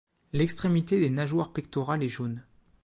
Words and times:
L'extrémité 0.33 0.99
des 0.99 1.11
nageoires 1.11 1.53
pectorales 1.53 2.01
est 2.01 2.09
jaune. 2.09 2.43